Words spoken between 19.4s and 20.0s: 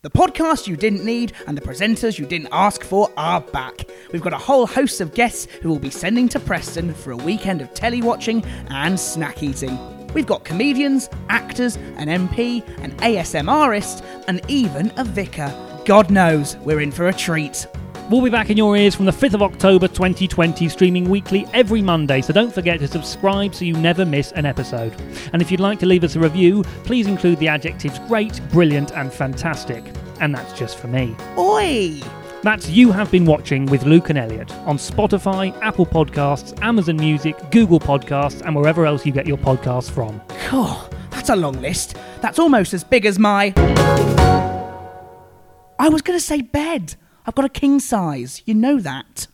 October